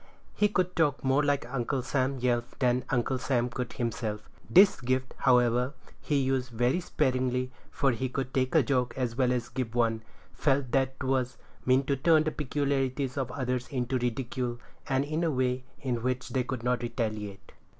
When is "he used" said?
6.01-6.49